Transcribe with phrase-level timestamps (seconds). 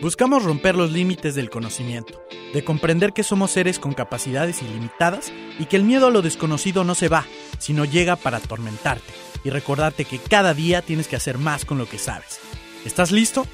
[0.00, 2.22] Buscamos romper los límites del conocimiento,
[2.54, 6.84] de comprender que somos seres con capacidades ilimitadas y que el miedo a lo desconocido
[6.84, 7.26] no se va,
[7.58, 11.88] sino llega para atormentarte y recordarte que cada día tienes que hacer más con lo
[11.88, 12.38] que sabes.
[12.84, 13.44] ¿Estás listo?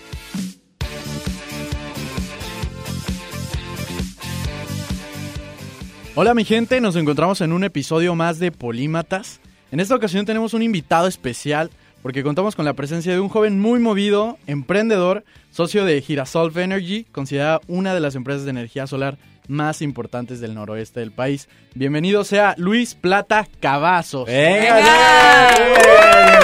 [6.15, 9.41] Hola mi gente, nos encontramos en un episodio más de Polímatas.
[9.73, 11.71] En esta ocasión tenemos un invitado especial
[12.03, 15.25] porque contamos con la presencia de un joven muy movido, emprendedor,
[15.55, 20.53] socio de Girasolve Energy, considerada una de las empresas de energía solar más importantes del
[20.53, 21.49] noroeste del país.
[21.77, 24.27] Bienvenido sea Luis Plata Cavazos.
[24.27, 25.55] ¡Venga!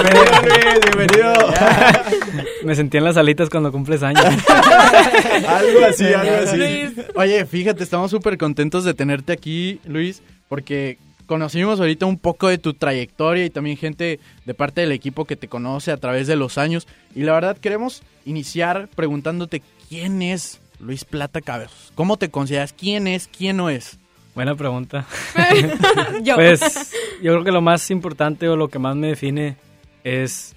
[0.01, 1.33] Bienvenido, bienvenido.
[2.63, 4.23] Me sentí en las alitas cuando cumples años.
[5.45, 6.95] algo así, algo así.
[7.15, 10.99] Oye, fíjate, estamos súper contentos de tenerte aquí, Luis, porque
[11.31, 15.37] conocimos ahorita un poco de tu trayectoria y también gente de parte del equipo que
[15.37, 16.89] te conoce a través de los años.
[17.15, 21.93] Y la verdad queremos iniciar preguntándote quién es Luis Plata Cabezos.
[21.95, 22.73] ¿Cómo te consideras?
[22.73, 23.29] ¿Quién es?
[23.29, 23.97] ¿Quién no es?
[24.35, 25.05] Buena pregunta.
[26.35, 26.91] Pues
[27.23, 29.55] yo creo que lo más importante o lo que más me define
[30.03, 30.53] es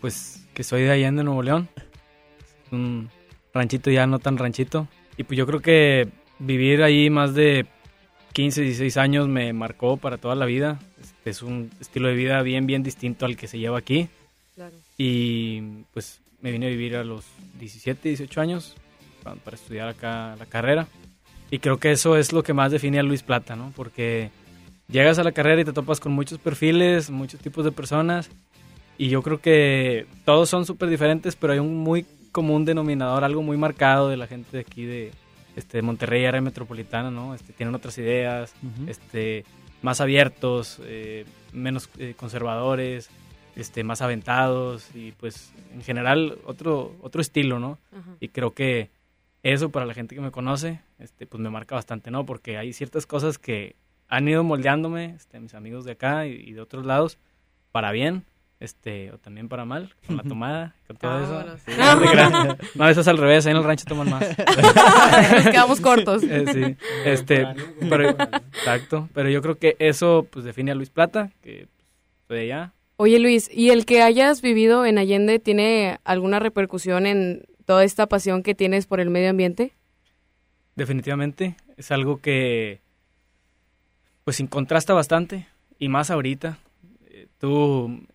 [0.00, 1.68] pues que soy de Allende, Nuevo León.
[2.72, 3.10] Un
[3.52, 4.88] ranchito ya no tan ranchito.
[5.18, 6.08] Y pues yo creo que
[6.38, 7.66] vivir ahí más de
[8.34, 10.80] 15, 16 años me marcó para toda la vida.
[11.00, 14.08] Este, es un estilo de vida bien, bien distinto al que se lleva aquí.
[14.98, 15.60] Y
[15.92, 17.24] pues me vine a vivir a los
[17.60, 18.74] 17, 18 años
[19.22, 20.88] para, estudiar acá la carrera.
[21.50, 23.72] Y creo que eso es lo que más define a Luis Plata, ¿no?
[23.76, 24.30] Porque
[24.88, 28.30] llegas a la carrera y te topas con muchos perfiles, muchos tipos de personas.
[28.98, 33.42] Y yo creo que todos son súper diferentes, pero hay un muy común denominador, algo
[33.42, 35.12] muy marcado de la gente de aquí de,
[35.56, 37.34] este, Monterrey área metropolitana, ¿no?
[37.34, 38.54] Este, tienen otras ideas,
[38.86, 39.44] este,
[39.82, 43.10] más abiertos, eh, menos eh, conservadores,
[43.56, 47.78] este, más aventados y pues en general otro, otro estilo, ¿no?
[48.20, 48.90] Y creo que
[49.42, 52.26] eso para la gente que me conoce, este, pues me marca bastante, ¿no?
[52.26, 53.76] Porque hay ciertas cosas que
[54.08, 57.18] han ido moldeándome, este, mis amigos de acá y de otros lados,
[57.70, 58.24] para bien,
[58.60, 61.56] este, o también para mal, con la tomada, con todo eso.
[62.74, 64.26] no, eso es al revés, ahí en el rancho toman más.
[65.34, 66.22] Nos quedamos cortos.
[66.22, 67.46] Eh, sí, este,
[67.88, 71.68] pero, exacto, pero yo creo que eso, pues, define a Luis Plata, que,
[72.26, 72.72] pues, de allá.
[72.96, 78.06] Oye, Luis, ¿y el que hayas vivido en Allende tiene alguna repercusión en toda esta
[78.06, 79.72] pasión que tienes por el medio ambiente?
[80.76, 82.80] Definitivamente, es algo que,
[84.24, 85.48] pues, contrasta bastante,
[85.78, 86.58] y más ahorita.
[87.10, 88.06] Eh, tú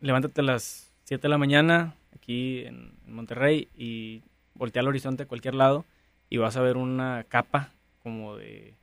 [0.00, 4.22] levántate a las 7 de la mañana aquí en, Monterrey y
[4.54, 5.86] voltea al horizonte a cualquier lado
[6.28, 7.72] y vas a ver una capa
[8.02, 8.74] como de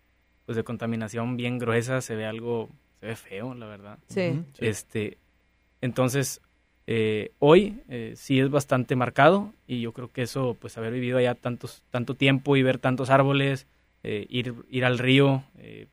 [0.46, 4.00] pues de contaminación bien gruesa, se ve algo, se ve feo, la verdad.
[4.08, 4.42] Sí.
[4.60, 5.18] Este,
[5.82, 6.42] entonces,
[6.88, 11.18] eh, hoy eh, sí es bastante marcado y yo creo que eso, pues haber vivido
[11.18, 13.68] allá tantos, tanto tiempo y ver tantos árboles,
[14.04, 15.44] eh, ir, ir al río,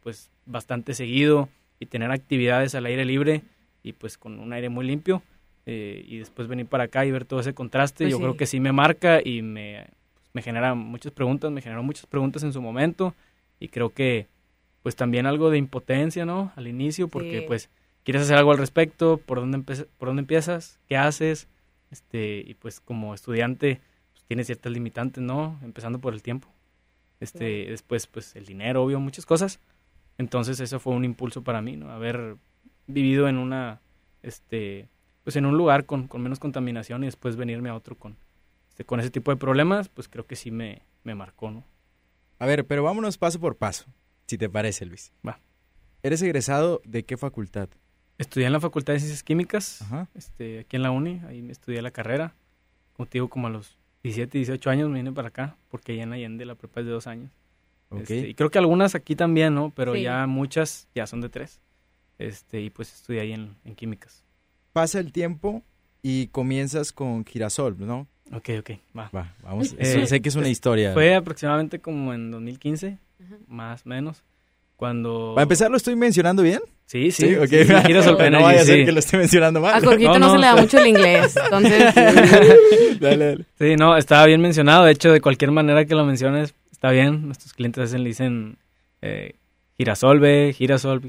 [0.03, 1.49] pues bastante seguido
[1.81, 3.43] y tener actividades al aire libre,
[3.83, 5.23] y pues con un aire muy limpio
[5.67, 8.47] eh, y después venir para acá y ver todo ese contraste, pues yo creo que
[8.47, 12.53] sí me marca y me, pues, me genera muchas preguntas, me generó muchas preguntas en
[12.53, 13.15] su momento
[13.61, 14.27] y creo que
[14.83, 16.53] pues también algo de impotencia, ¿no?
[16.57, 17.71] Al inicio, porque pues
[18.03, 19.61] quieres hacer algo al respecto, por dónde,
[19.99, 21.47] por dónde empiezas, qué haces,
[21.93, 23.81] este, y pues como estudiante
[24.13, 25.59] pues, tienes ciertas limitantes, ¿no?
[25.63, 26.49] Empezando por el tiempo.
[27.21, 29.61] Este, después pues el dinero, obvio, muchas cosas.
[30.19, 31.91] Entonces eso fue un impulso para mí, ¿no?
[31.91, 32.37] Haber
[32.87, 33.81] vivido en una,
[34.23, 34.89] este,
[35.25, 38.17] pues en un lugar con, con menos contaminación y después venirme a otro con,
[38.69, 41.65] este, con ese tipo de problemas, pues creo que sí me, me marcó, ¿no?
[42.39, 43.85] A ver, pero vámonos paso por paso,
[44.27, 45.13] si te parece, Luis.
[45.27, 45.39] Va.
[46.03, 47.69] ¿Eres egresado de qué facultad?
[48.19, 51.83] Estudié en la Facultad de Ciencias Químicas, este, aquí en la Uni, ahí me estudié
[51.83, 52.35] la carrera.
[52.93, 56.45] Contigo como a los 17, 18 años me vine para acá, porque allá en Allende
[56.45, 57.31] la prepa es de dos años.
[57.89, 58.03] Okay.
[58.03, 59.73] Este, y creo que algunas aquí también, ¿no?
[59.75, 61.61] Pero ya muchas ya son de tres.
[62.23, 64.23] Este, y pues estudié ahí en, químicas.
[64.73, 65.63] Pasa el tiempo
[66.03, 68.07] y comienzas con girasol, ¿no?
[68.33, 69.11] Ok, ok, va.
[69.15, 69.75] Va, vamos.
[69.79, 70.93] Eh, sé que es una historia.
[70.93, 72.99] Fue aproximadamente como en 2015,
[73.49, 74.23] más o menos.
[74.77, 75.33] Cuando...
[75.35, 76.61] Para empezar, ¿lo estoy mencionando bien?
[76.87, 77.29] Sí, sí.
[77.29, 77.65] sí, okay.
[78.31, 79.75] no vaya a ser que lo esté mencionando mal.
[79.75, 81.95] A Jorgito no, se le da mucho el inglés, entonces...
[83.01, 83.45] dale, dale.
[83.59, 84.85] Sí, no, estaba bien mencionado.
[84.85, 87.27] De hecho, de cualquier manera que lo menciones, está bien.
[87.27, 88.59] Nuestros clientes le dicen...
[89.03, 89.35] Eh,
[89.79, 91.01] Girasolve, Girasol,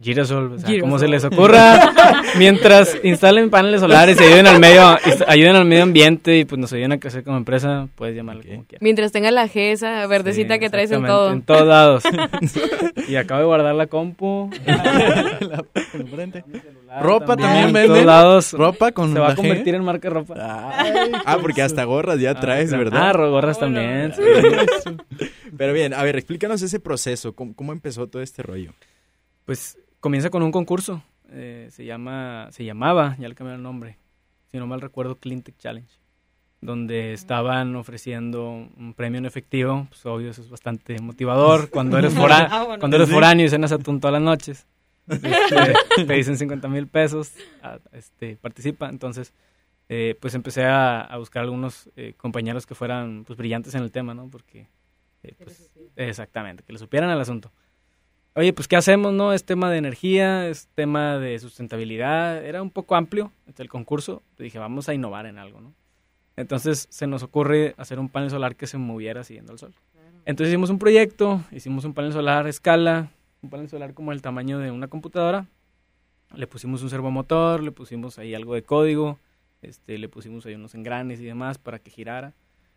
[0.00, 1.92] Girasol, o sea, como se les ocurra,
[2.38, 6.72] mientras instalen paneles solares y ayuden al medio, ayuden al medio ambiente y pues nos
[6.72, 8.80] ayuden a crecer como empresa, puedes llamarlo como quieras.
[8.80, 11.32] Mientras tenga la G esa verdecita que traes en todo.
[11.32, 12.04] En todos lados.
[13.08, 14.50] y acabo de guardar la compu.
[17.02, 17.80] ropa también, vende.
[17.80, 18.52] En todos lados.
[18.52, 20.34] Ropa con Se va a convertir en marca ropa.
[21.26, 23.10] ah, porque hasta gorras ya ah, traes, ¿verdad?
[23.10, 24.12] Ah, gorras también.
[25.56, 28.72] Pero bien, a ver, explícanos ese proceso, ¿cómo, empezó todo este rollo?
[29.44, 33.98] Pues comienza con un concurso, eh, se llama, se llamaba, ya le cambiaron el nombre,
[34.50, 35.92] si no mal recuerdo, Cleantech Challenge,
[36.60, 42.14] donde estaban ofreciendo un premio en efectivo, pues obvio eso es bastante motivador, cuando eres,
[42.14, 44.66] fora, ah, cuando eres foráneo y cenas atún todas las noches,
[45.08, 45.74] este,
[46.06, 47.32] te dicen 50 mil pesos,
[47.92, 49.32] este, participa, entonces...
[49.88, 54.14] Eh, pues empecé a, buscar algunos eh, compañeros que fueran pues brillantes en el tema,
[54.14, 54.28] ¿no?
[54.28, 54.66] Porque
[55.38, 57.52] pues, exactamente, que le supieran el asunto.
[58.38, 59.32] Oye, pues ¿qué hacemos, no?
[59.32, 64.22] Es tema de energía, es tema de sustentabilidad, era un poco amplio el concurso.
[64.36, 65.72] Dije, vamos a innovar en algo, ¿no?
[66.36, 69.74] Entonces se nos ocurre hacer un panel solar que se moviera siguiendo el sol.
[70.26, 73.08] Entonces hicimos un proyecto, hicimos un panel solar a escala,
[73.40, 75.46] un panel solar como el tamaño de una computadora.
[76.34, 79.18] Le pusimos un servomotor, le pusimos ahí algo de código,
[79.62, 82.34] este, le pusimos ahí unos engranes y demás para que girara.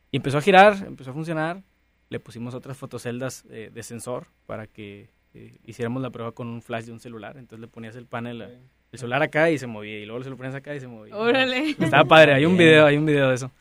[0.09, 1.63] Y empezó a girar, empezó a funcionar
[2.09, 5.09] le pusimos otras fotoceldas eh, de sensor para que
[5.39, 7.37] eh, hiciéramos la prueba con un flash de un celular.
[7.37, 9.99] Entonces le ponías el panel, el celular acá y se movía.
[9.99, 11.15] Y luego se lo ponías acá y se movía.
[11.15, 11.69] Órale.
[11.79, 13.51] Estaba padre, hay un video, hay un video de eso.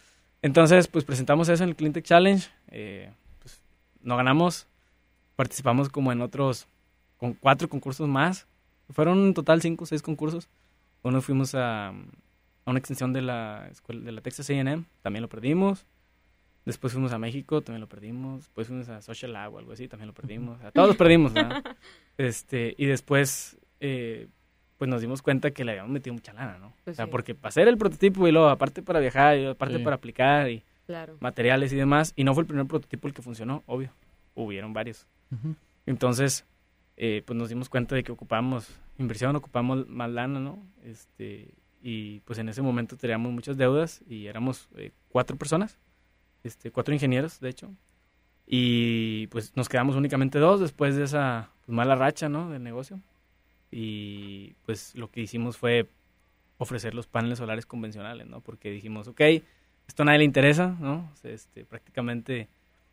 [0.43, 2.49] Entonces, pues presentamos eso en el Cleantech Challenge.
[2.71, 3.61] Eh, pues,
[4.03, 4.67] no ganamos.
[5.37, 6.67] Participamos como en otros,
[7.17, 8.49] con cuatro concursos más.
[8.91, 10.49] Fueron en total cinco o seis concursos.
[11.03, 11.95] Uno fuimos a, a
[12.67, 15.87] una extensión de la, escuela, de la Texas A&M, también lo perdimos.
[16.69, 18.41] Después fuimos a México, también lo perdimos.
[18.41, 20.61] Después fuimos a Social Lab o algo así, también lo perdimos.
[20.63, 21.65] A todos los perdimos, ¿verdad?
[22.19, 24.29] Este, y después, eh,
[24.77, 26.75] pues nos dimos cuenta que le habíamos metido mucha lana, ¿no?
[26.85, 29.79] Pues o sea, porque para hacer el prototipo y luego, aparte para viajar y aparte
[29.79, 30.63] para aplicar y
[31.21, 32.13] materiales y demás.
[32.17, 33.91] Y no fue el primer prototipo el que funcionó, obvio.
[34.35, 35.07] Hubieron varios.
[35.87, 36.45] Entonces,
[36.99, 38.69] eh, pues nos dimos cuenta de que ocupamos
[38.99, 40.63] inversión, ocupamos más lana, ¿no?
[40.85, 45.79] Este, y pues en ese momento teníamos muchas deudas y éramos eh, cuatro personas
[46.45, 47.71] este, cuatro ingenieros, de hecho.
[48.47, 52.51] Y pues nos quedamos únicamente dos después de esa pues, mala racha, ¿no?
[52.51, 53.01] Del negocio.
[53.71, 55.87] Y pues lo que hicimos fue
[56.57, 58.41] ofrecer los paneles solares convencionales, ¿no?
[58.41, 59.21] Porque dijimos, ok,
[59.87, 61.13] esto a nadie le interesa, ¿no?
[61.23, 62.49] Este, prácticamente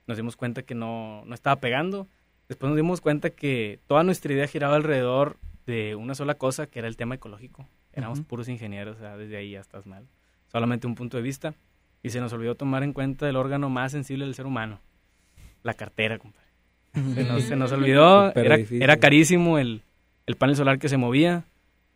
[0.08, 2.08] nos dimos cuenta que no, no estaba pegando.
[2.50, 6.80] Después nos dimos cuenta que toda nuestra idea giraba alrededor de una sola cosa, que
[6.80, 7.68] era el tema ecológico.
[7.94, 10.06] Éramos puros ingenieros, o sea, desde ahí ya estás mal.
[10.52, 11.56] Solamente un punto de vista
[12.06, 14.80] y se nos olvidó tomar en cuenta el órgano más sensible del ser humano,
[15.64, 16.46] la cartera, compadre.
[17.42, 19.82] Se nos, olvidó, era, era, carísimo el,
[20.28, 21.46] el, panel solar que se movía,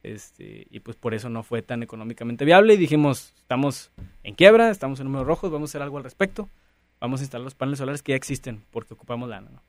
[0.02, 3.92] este, y pues por eso no fue tan económicamente viable y dijimos, estamos
[4.24, 6.50] en quiebra, estamos en números rojos, vamos a hacer algo al respecto,
[7.00, 9.52] vamos a instalar los paneles solares que ya existen porque ocupamos lana.
[9.54, 9.62] ¿no?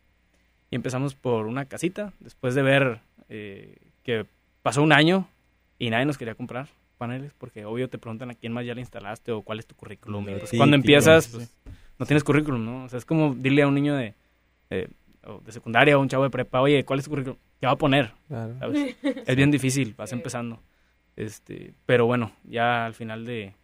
[0.71, 4.25] Y empezamos por una casita, después de ver eh, que
[4.63, 5.29] pasó un año
[5.79, 6.69] y nadie nos quería comprar
[7.01, 9.75] paneles, porque obvio te preguntan a quién más ya le instalaste o cuál es tu
[9.75, 10.27] currículum.
[10.27, 11.57] Pues, cuando empiezas, pues,
[11.99, 12.85] no tienes currículum, ¿no?
[12.85, 14.15] O sea, es como dile a un niño de,
[14.69, 17.39] de secundaria o un chavo de prepa, oye, ¿cuál es tu currículum?
[17.59, 18.13] ¿Qué va a poner?
[19.27, 20.61] es bien difícil, vas empezando.
[21.17, 23.55] Este, pero bueno, ya al final de,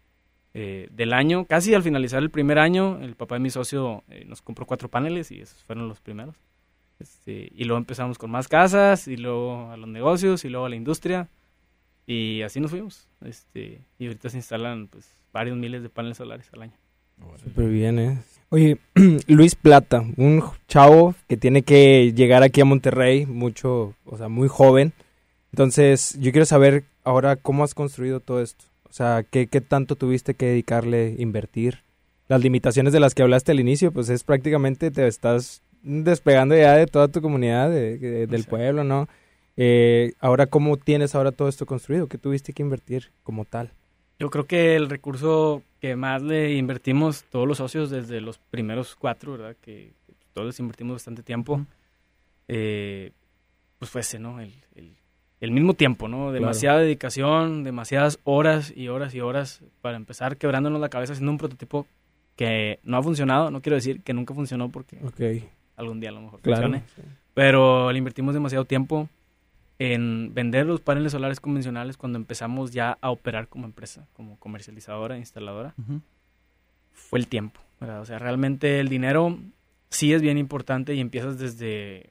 [0.53, 4.25] eh, del año, casi al finalizar el primer año, el papá de mi socio eh,
[4.25, 6.35] nos compró cuatro paneles y esos fueron los primeros.
[6.99, 10.69] Este, y luego empezamos con más casas y luego a los negocios y luego a
[10.69, 11.27] la industria
[12.07, 13.07] y así nos fuimos.
[13.23, 16.73] Este, y ahorita se instalan pues varios miles de paneles solares al año.
[17.43, 18.19] Súper bien, ¿eh?
[18.49, 18.77] Oye,
[19.27, 24.47] Luis Plata, un chavo que tiene que llegar aquí a Monterrey, mucho, o sea, muy
[24.47, 24.93] joven.
[25.51, 28.65] Entonces, yo quiero saber ahora cómo has construido todo esto.
[28.83, 31.79] O sea, ¿qué, qué tanto tuviste que dedicarle, invertir?
[32.29, 36.75] Las limitaciones de las que hablaste al inicio, pues es prácticamente te estás despegando ya
[36.75, 39.07] de toda tu comunidad, del pueblo, ¿no?
[39.57, 42.07] Eh, ahora, ¿cómo tienes ahora todo esto construido?
[42.07, 43.71] ¿Qué tuviste que invertir como tal?
[44.19, 48.95] Yo creo que el recurso que más le invertimos todos los socios desde los primeros
[48.95, 49.55] cuatro, ¿verdad?
[49.61, 49.91] Que,
[50.33, 51.65] todos invertimos bastante tiempo,
[52.47, 53.11] eh,
[53.79, 54.39] pues fue ese, ¿no?
[54.39, 54.53] El,
[55.39, 56.31] el, mismo tiempo, ¿no?
[56.31, 61.39] Demasiada dedicación, demasiadas horas y horas y horas para empezar quebrándonos la cabeza haciendo un
[61.39, 61.87] prototipo
[62.35, 63.49] que no ha funcionado.
[63.49, 64.99] No quiero decir que nunca funcionó porque
[65.75, 66.83] algún día a lo mejor funcione.
[67.33, 69.09] Pero le invertimos demasiado tiempo
[69.79, 75.17] en vender los paneles solares convencionales cuando empezamos ya a operar como empresa, como comercializadora,
[75.17, 75.75] instaladora,
[76.93, 77.61] fue el tiempo.
[77.79, 79.37] O sea, realmente el dinero
[79.89, 82.09] sí es bien importante y empiezas desde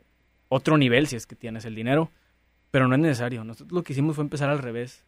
[0.49, 2.11] otro nivel si es que tienes el dinero,
[2.70, 3.42] pero no es necesario.
[3.42, 5.04] Nosotros lo que hicimos fue empezar al revés.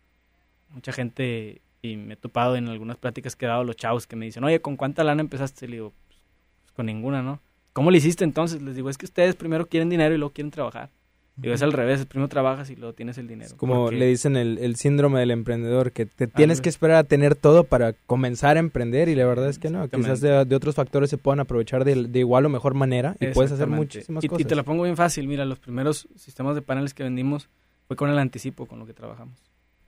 [0.70, 4.16] Mucha gente, y me he topado en algunas pláticas que he dado los chavos que
[4.16, 5.68] me dicen, oye, ¿con cuánta lana empezaste?
[5.68, 7.40] Le digo, pues, con ninguna, ¿no?
[7.72, 8.60] ¿Cómo le hiciste entonces?
[8.60, 10.90] Les digo, es que ustedes primero quieren dinero y luego quieren trabajar.
[11.38, 13.56] Digo, es al revés, primero trabajas y luego tienes el dinero.
[13.56, 17.62] como le dicen el, síndrome del emprendedor, que te tienes que esperar a tener todo
[17.62, 21.16] para comenzar a emprender y la verdad es que no, quizás de, otros factores se
[21.16, 24.40] puedan aprovechar de, igual o mejor manera y puedes hacer muchísimas y, cosas.
[24.40, 27.48] Y te la pongo bien fácil, mira, los primeros sistemas de paneles que vendimos
[27.86, 29.38] fue con el anticipo con lo que trabajamos.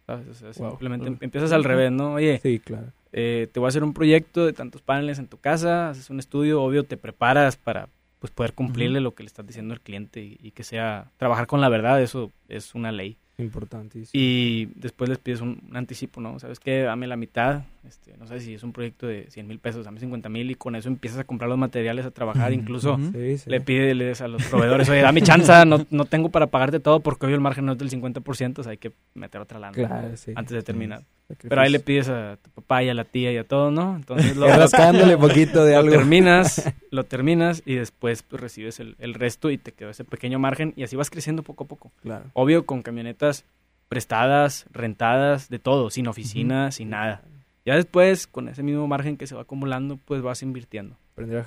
[0.07, 0.29] ¿sabes?
[0.29, 2.15] O sea, simplemente empiezas al revés, ¿no?
[2.15, 2.93] Oye, sí, claro.
[3.13, 6.21] Eh, te voy a hacer un proyecto de tantos paneles en tu casa, haces un
[6.21, 7.89] estudio, obvio, te preparas para
[8.21, 11.61] pues poder cumplirle lo que le estás diciendo al cliente y, que sea trabajar con
[11.61, 13.17] la verdad, eso es una ley.
[13.39, 14.11] Importantísimo.
[14.13, 16.39] Y después les pides un, anticipo, ¿no?
[16.39, 16.83] ¿Sabes qué?
[16.83, 19.99] Dame la mitad, este, no sé si es un proyecto de 100 mil pesos, dame
[19.99, 24.21] 50 mil y con eso empiezas a comprar los materiales, a trabajar, incluso le pides
[24.21, 27.41] a los proveedores, oye, dame chance, no, no tengo para pagarte todo porque hoy el
[27.41, 31.05] margen no es del 50%, o sea, hay que meter otra lana antes de terminar.
[31.41, 33.97] Pero ahí le pides a tu papá y a la tía y a todo, ¿no?
[33.97, 35.91] Entonces lo, rascándole poquito de algo.
[35.91, 40.05] Lo terminas, lo terminas y después pues, recibes el, el, resto y te queda ese
[40.05, 41.93] pequeño margen y así vas creciendo poco a poco.
[42.03, 42.25] Claro.
[42.35, 43.45] Obvio con camionetas
[43.91, 47.23] prestadas, rentadas, de todo, sin oficina, sin nada.
[47.67, 50.97] Ya después, con ese mismo margen que se va acumulando, pues vas invirtiendo.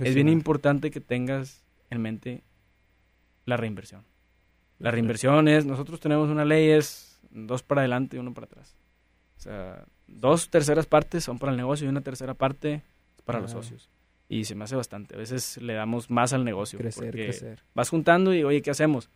[0.02, 2.44] Es bien importante que tengas en mente
[3.46, 4.04] la reinversión.
[4.78, 8.76] La reinversión es, nosotros tenemos una ley, es dos para adelante y uno para atrás.
[9.44, 12.82] Sea, dos terceras partes son para el negocio y una tercera parte
[13.16, 13.90] es para los socios.
[14.30, 15.16] Y se me hace bastante.
[15.16, 16.80] A veces le damos más al negocio.
[16.80, 17.62] Crecer, crecer.
[17.76, 19.10] Vas juntando y, oye, ¿qué hacemos?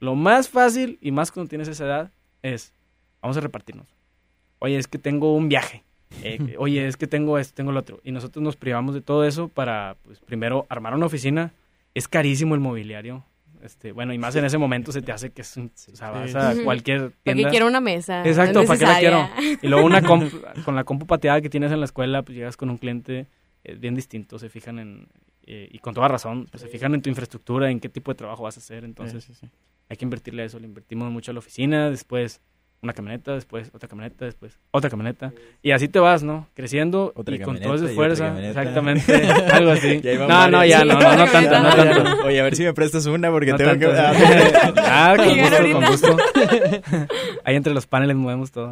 [0.00, 2.10] Lo más fácil, y más cuando tienes esa edad,
[2.42, 2.72] es,
[3.22, 3.86] vamos a repartirnos.
[4.58, 5.84] Oye, es que tengo un viaje.
[6.24, 8.00] Eh, oye, es que tengo esto, tengo lo otro.
[8.02, 11.52] Y nosotros nos privamos de todo eso para, pues, primero, armar una oficina.
[11.94, 13.24] Es carísimo el mobiliario.
[13.62, 16.10] Este, bueno, y más en ese momento se te hace que es un, o sea,
[16.10, 17.42] vas a cualquier tienda.
[17.42, 18.24] Porque quiero una mesa.
[18.24, 19.28] Exacto, ¿para qué la quiero?
[19.62, 20.02] Y luego una
[20.64, 23.26] con la compu pateada que tienes en la escuela, pues llegas con un cliente
[23.64, 25.08] eh, bien distinto, se fijan en,
[25.50, 28.16] eh, y con toda razón, pues se fijan en tu infraestructura, en qué tipo de
[28.16, 29.28] trabajo vas a hacer, entonces
[29.88, 32.40] hay que invertirle a eso, le invertimos mucho a la oficina, después
[32.80, 35.32] una camioneta, después otra camioneta, después otra camioneta.
[35.62, 36.46] Y así te vas, ¿no?
[36.54, 38.48] Creciendo y con toda esa fuerza.
[38.48, 39.14] Exactamente.
[39.52, 40.00] algo así.
[40.28, 42.24] No, no, ya, no, no, no tanto, no tanto.
[42.24, 43.86] Oye, a ver si me prestas una porque tengo que...
[44.76, 46.16] ah, con gusto, con gusto.
[47.44, 48.70] Ahí entre los paneles movemos todo.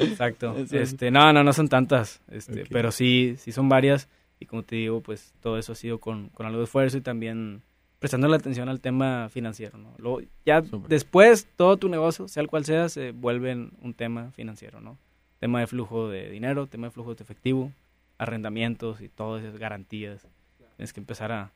[0.00, 0.56] exacto.
[0.70, 2.20] Este, no, no, no son tantas.
[2.30, 4.08] Este, Pero sí, sí son varias.
[4.40, 7.00] Y como te digo, pues todo eso ha sido con, con algo de esfuerzo y
[7.00, 7.62] también
[8.04, 9.94] prestando la atención al tema financiero, ¿no?
[9.96, 14.78] Luego, ya después todo tu negocio, sea el cual sea, se vuelve un tema financiero,
[14.78, 14.98] ¿no?
[15.40, 17.72] Tema de flujo de dinero, tema de flujo de efectivo,
[18.18, 20.28] arrendamientos y todas esas garantías.
[20.76, 21.50] Tienes que empezar a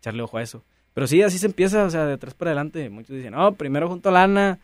[0.00, 0.64] echarle ojo a eso.
[0.94, 2.90] Pero sí, así se empieza, o sea, de atrás para adelante.
[2.90, 4.58] Muchos dicen, no, primero junto lana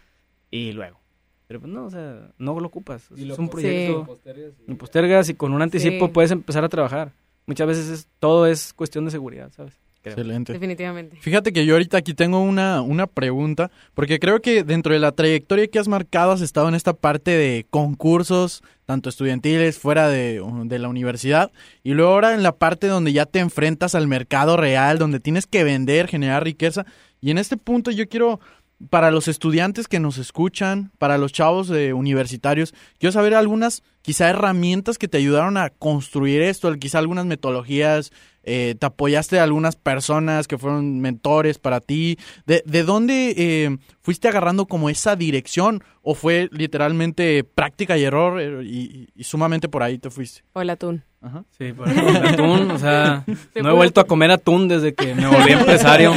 [0.50, 0.98] y luego.
[1.46, 3.08] Pero pues no, o sea, no lo ocupas.
[3.12, 4.18] es un proyecto.
[4.66, 4.74] Sí.
[4.74, 7.12] postergas y con un anticipo puedes empezar a trabajar.
[7.46, 9.78] Muchas veces es, todo es cuestión de seguridad, ¿sabes?
[10.02, 10.54] Excelente.
[10.54, 11.18] Definitivamente.
[11.20, 15.12] Fíjate que yo ahorita aquí tengo una, una pregunta, porque creo que dentro de la
[15.12, 20.42] trayectoria que has marcado has estado en esta parte de concursos, tanto estudiantiles, fuera de,
[20.64, 21.52] de la universidad,
[21.82, 25.46] y luego ahora en la parte donde ya te enfrentas al mercado real, donde tienes
[25.46, 26.86] que vender, generar riqueza.
[27.20, 28.40] Y en este punto yo quiero
[28.88, 34.30] para los estudiantes que nos escuchan, para los chavos de universitarios, quiero saber algunas quizá
[34.30, 38.10] herramientas que te ayudaron a construir esto, quizá algunas metodologías,
[38.42, 42.18] eh, te apoyaste de algunas personas que fueron mentores para ti.
[42.46, 48.40] ¿De, de dónde eh, fuiste agarrando como esa dirección o fue literalmente práctica y error
[48.40, 50.42] eh, y, sumamente por ahí te fuiste?
[50.54, 51.04] O el atún.
[51.22, 51.44] Ajá.
[51.58, 53.24] Sí, por el atún, o sea,
[53.62, 56.14] no he vuelto a comer atún desde que me volví empresario.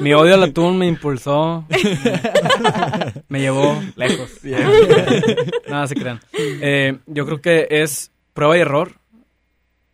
[0.00, 1.66] Mi odio al atún me impulsó,
[3.28, 4.30] me llevó lejos.
[5.68, 6.20] Nada, se crean.
[7.06, 9.01] yo creo que es prueba y error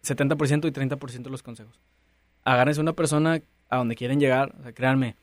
[0.08, 1.80] 70% y 30% los consejos.
[2.44, 5.16] Agárrense una persona a donde quieren llegar, o sea, créanme.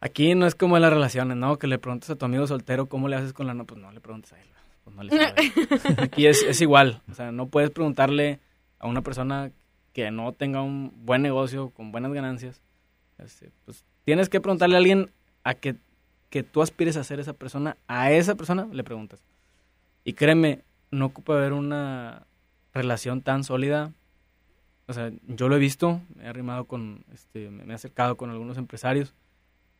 [0.00, 1.58] Aquí no es como en las relaciones, ¿no?
[1.58, 3.90] Que le preguntes a tu amigo soltero cómo le haces con la no, pues no
[3.90, 4.48] le preguntes a él.
[4.84, 5.98] Pues no le sabes.
[5.98, 8.40] Aquí es, es igual, o sea, no puedes preguntarle
[8.78, 9.50] a una persona
[9.92, 12.60] que no tenga un buen negocio con buenas ganancias.
[13.18, 15.10] Este, pues tienes que preguntarle a alguien
[15.42, 15.76] a que,
[16.28, 19.24] que tú aspires a ser esa persona, a esa persona le preguntas.
[20.04, 22.26] Y créeme, no ocupa haber una,
[22.76, 23.92] relación tan sólida.
[24.86, 28.30] O sea, yo lo he visto, me he arrimado con, este, me he acercado con
[28.30, 29.14] algunos empresarios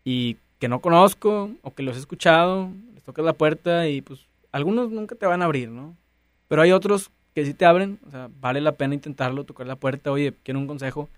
[0.05, 4.26] y que no conozco o que los he escuchado, les tocas la puerta y pues
[4.50, 5.97] algunos nunca te van a abrir, ¿no?
[6.49, 9.76] Pero hay otros que sí te abren, o sea, vale la pena intentarlo, tocar la
[9.76, 11.09] puerta, oye, quiero un consejo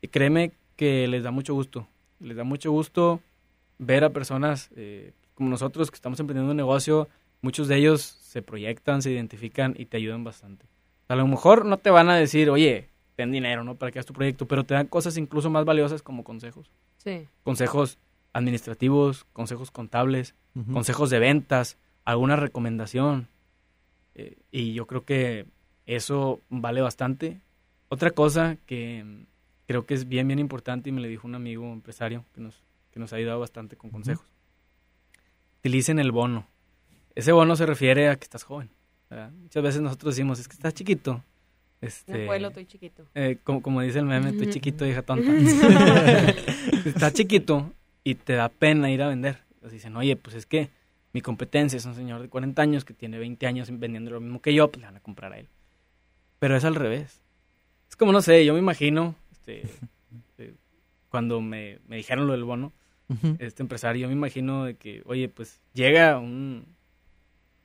[0.00, 1.88] y créeme que les da mucho gusto
[2.22, 3.20] les da mucho gusto
[3.78, 7.08] ver a personas eh, como nosotros que estamos emprendiendo un negocio,
[7.40, 10.66] muchos de ellos se proyectan, se identifican y te ayudan bastante.
[11.12, 13.74] A lo mejor no te van a decir, oye, ten dinero, ¿no?
[13.74, 16.70] Para que hagas tu proyecto, pero te dan cosas incluso más valiosas como consejos.
[16.96, 17.28] Sí.
[17.42, 17.98] Consejos
[18.32, 20.34] administrativos, consejos contables,
[20.72, 21.76] consejos de ventas,
[22.06, 23.28] alguna recomendación.
[24.14, 25.44] Eh, y yo creo que
[25.84, 27.42] eso vale bastante.
[27.90, 29.26] Otra cosa que
[29.66, 32.62] creo que es bien, bien importante y me le dijo un amigo empresario que nos,
[32.90, 34.24] que nos ha ayudado bastante con consejos.
[35.58, 36.46] Utilicen el bono.
[37.14, 38.70] Ese bono se refiere a que estás joven.
[39.42, 41.22] Muchas veces nosotros decimos, es que estás chiquito.
[41.80, 43.04] Este, abuelo, estoy chiquito.
[43.14, 45.30] Eh, como, como dice el meme, estoy chiquito, hija tonta.
[46.84, 47.72] estás chiquito
[48.04, 49.38] y te da pena ir a vender.
[49.54, 50.70] Entonces dicen, oye, pues es que
[51.12, 54.40] mi competencia es un señor de 40 años que tiene 20 años vendiendo lo mismo
[54.40, 55.48] que yo, pues le van a comprar a él.
[56.38, 57.22] Pero es al revés.
[57.88, 59.62] Es como, no sé, yo me imagino, este,
[60.38, 60.54] eh,
[61.08, 62.72] cuando me, me, dijeron lo del bono,
[63.40, 66.64] este empresario, yo me imagino de que, oye, pues llega un,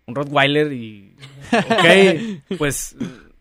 [0.07, 1.13] un Rottweiler y,
[1.51, 2.95] ok, pues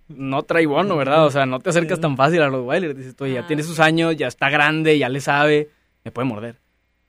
[0.09, 1.25] no trae bono, ¿verdad?
[1.25, 2.95] O sea, no te acercas tan fácil a Rottweiler.
[2.95, 5.71] Dices, oye, ya tiene sus años, ya está grande, ya le sabe,
[6.05, 6.57] me puede morder.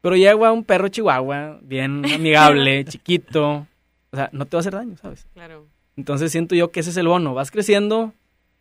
[0.02, 3.68] Pero llega un perro chihuahua, bien amigable, chiquito.
[4.12, 5.28] O sea, no te va a hacer daño, ¿sabes?
[5.34, 5.68] Claro.
[5.96, 7.34] Entonces siento yo que ese es el bono.
[7.34, 8.14] Vas creciendo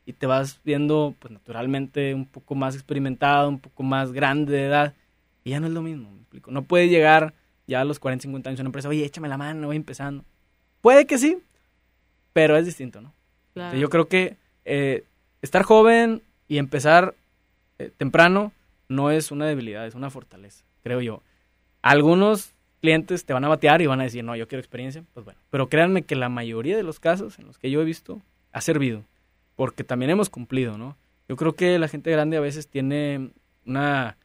[0.06, 4.64] y te vas viendo, pues naturalmente, un poco más experimentado, un poco más grande de
[4.64, 4.94] edad.
[5.44, 6.50] Y ya no es lo mismo, me explico.
[6.50, 7.34] No puedes llegar
[7.66, 10.24] ya a los 40, 50 años a una empresa, oye, échame la mano, voy empezando.
[10.80, 11.38] Puede que sí,
[12.32, 13.12] pero es distinto, ¿no?
[13.54, 13.78] Claro.
[13.78, 15.04] yo creo que eh,
[15.40, 17.14] estar joven y empezar
[17.78, 18.52] eh, temprano
[18.88, 21.20] no es una debilidad, es una fortaleza creo yo.
[21.82, 25.24] Algunos clientes te van a batear y van a decir, no, yo quiero experiencia, pues
[25.24, 25.40] bueno.
[25.50, 28.60] Pero créanme que la mayoría de los casos en los que yo he visto ha
[28.60, 29.02] servido,
[29.56, 30.96] porque también hemos cumplido, ¿no?
[31.28, 33.30] Yo creo que la gente grande a veces tiene
[33.66, 34.16] una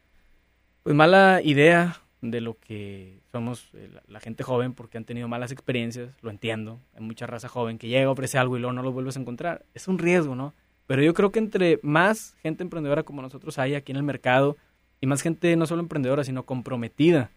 [0.84, 5.51] pues mala idea de lo que somos eh, la, gente joven porque han tenido malas
[5.51, 6.80] experiencias, lo entiendo.
[6.96, 9.66] Hay mucha raza joven que llega, ofrece algo y luego no lo vuelves a encontrar.
[9.74, 10.54] Es un riesgo, ¿no?
[10.88, 14.58] Pero yo creo que entre más gente emprendedora como nosotros hay aquí en el mercado,
[15.01, 17.32] y más gente no solo emprendedora, sino comprometida,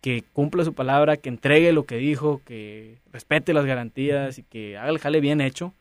[0.00, 4.78] que cumpla su palabra, que entregue lo que dijo, que respete las garantías y que
[4.78, 5.74] haga el jale bien hecho,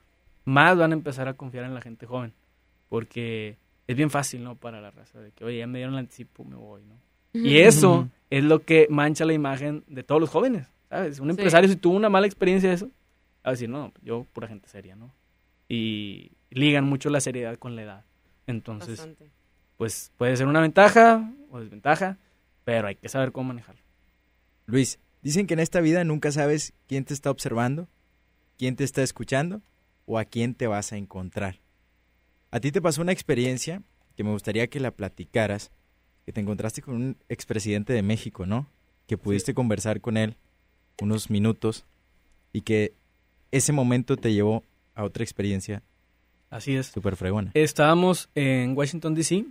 [0.44, 2.34] más van a empezar a confiar en la gente joven.
[2.90, 3.58] Porque
[3.88, 4.56] es bien fácil, ¿no?
[4.56, 6.96] Para la raza, de que, oye, ya me dieron el anticipo, me voy, ¿no?
[7.34, 11.20] Y eso es lo que mancha la imagen de todos los jóvenes, ¿sabes?
[11.20, 12.88] Un empresario, si tuvo una mala experiencia de eso,
[13.46, 15.14] va a decir, no, yo pura gente seria, ¿no?
[15.68, 18.06] Y ligan mucho la seriedad con la edad.
[18.48, 19.08] Entonces,
[19.78, 22.18] pues puede ser una ventaja o desventaja,
[22.64, 23.82] pero hay que saber cómo manejarlo.
[24.66, 27.88] Luis, dicen que en esta vida nunca sabes quién te está observando,
[28.58, 29.62] quién te está escuchando
[30.06, 31.60] o a quién te vas a encontrar.
[32.52, 33.82] A ti te pasó una experiencia
[34.16, 35.72] que me gustaría que la platicaras,
[36.26, 38.68] que te encontraste con un expresidente de México, ¿no?
[39.08, 40.36] Que pudiste conversar con él
[41.02, 41.86] unos minutos
[42.54, 42.94] y que
[43.52, 44.64] ese momento te llevó
[44.96, 45.82] a otra experiencia.
[46.50, 46.88] Así es.
[46.88, 47.52] Súper fregona.
[47.54, 49.46] Estábamos en Washington, D.C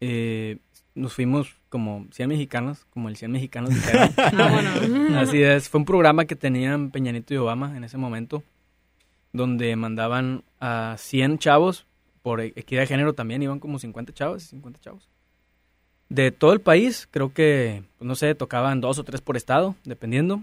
[0.00, 0.56] eh,
[0.94, 3.70] nos fuimos como 100 mexicanos, como el 100 mexicanos
[4.16, 8.42] ah, Así es, fue un programa que tenían Peñanito y Obama en ese momento,
[9.32, 11.86] donde mandaban a 100 chavos,
[12.22, 15.08] por equidad de género también iban como 50 chavos, 50 chavos.
[16.10, 20.42] De todo el país, creo que, no sé, tocaban dos o tres por estado, dependiendo.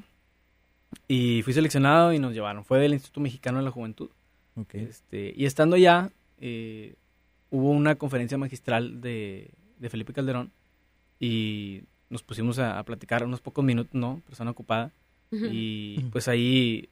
[1.10, 2.64] Y fui seleccionado y nos llevaron.
[2.64, 4.10] Fue del Instituto Mexicano de la Juventud.
[4.72, 6.96] Este, y estando allá, eh,
[7.50, 9.52] hubo una conferencia magistral de,
[9.90, 10.52] Felipe Calderón
[11.20, 14.22] y nos pusimos a, platicar unos pocos minutos, ¿no?
[14.26, 14.92] Persona ocupada.
[15.30, 16.88] Y pues ahí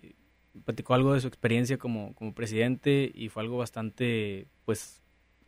[0.66, 5.02] platicó algo de su experiencia como, como presidente y fue algo bastante, pues,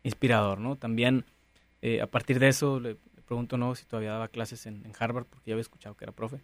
[0.03, 0.77] inspirador, ¿no?
[0.77, 1.25] También
[1.81, 3.75] eh, a partir de eso le, pregunto, ¿no?
[3.75, 6.39] Si todavía daba clases en, Harvard, porque ya había escuchado que era profe.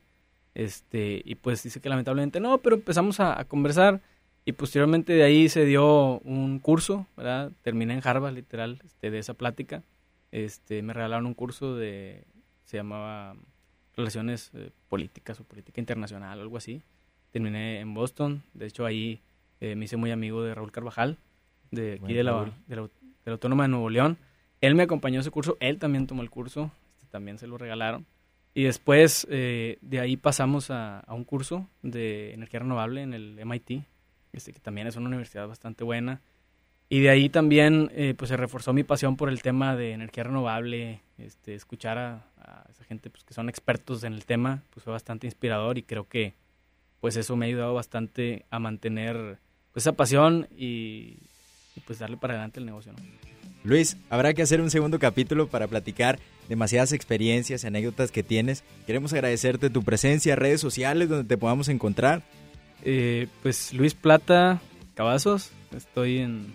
[0.53, 4.01] Este, y pues dice que lamentablemente no, pero empezamos a, a conversar
[4.45, 7.51] y posteriormente de ahí se dio un curso, ¿verdad?
[7.61, 9.83] Terminé en Harvard, literal, este, de esa plática.
[10.31, 12.25] Este, me regalaron un curso de,
[12.65, 13.35] se llamaba
[13.95, 16.81] Relaciones eh, Políticas o Política Internacional, algo así.
[17.31, 19.21] Terminé en Boston, de hecho ahí
[19.61, 21.17] eh, me hice muy amigo de Raúl Carvajal,
[21.71, 22.89] de aquí de la, de, la,
[23.27, 24.17] Autónoma de Nuevo León.
[24.63, 27.57] Él me acompañó a ese curso, él también tomó el curso, este, también se lo
[27.57, 28.05] regalaron.
[28.53, 33.45] Y después eh, de ahí pasamos a, a, un curso de energía renovable en el
[33.45, 33.83] MIT,
[34.31, 36.21] este, que también es una universidad bastante buena.
[36.87, 40.23] Y de ahí también eh, pues se reforzó mi pasión por el tema de energía
[40.23, 42.23] renovable, este, escuchar a,
[42.69, 46.07] esa gente pues, que son expertos en el tema, pues fue bastante inspirador y creo
[46.07, 46.35] que
[47.01, 49.39] pues eso me ha ayudado bastante a mantener
[49.73, 51.17] pues, esa pasión y,
[51.85, 52.93] pues darle para adelante el negocio.
[53.63, 58.63] Luis, habrá que hacer un segundo capítulo para platicar demasiadas experiencias, anécdotas que tienes.
[58.85, 62.23] Queremos agradecerte tu presencia, redes sociales donde te podamos encontrar.
[62.83, 64.61] Eh, pues Luis Plata
[64.95, 66.53] Cavazos, estoy en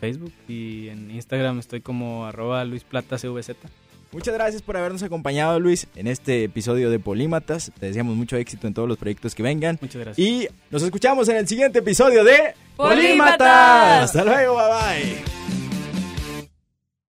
[0.00, 3.50] Facebook y en Instagram estoy como arroba Luis Plata CVZ.
[4.10, 7.70] Muchas gracias por habernos acompañado, Luis, en este episodio de Polímatas.
[7.78, 9.78] Te deseamos mucho éxito en todos los proyectos que vengan.
[9.82, 10.26] Muchas gracias.
[10.26, 14.04] Y nos escuchamos en el siguiente episodio de Polímatas.
[14.04, 15.67] Hasta luego, bye bye.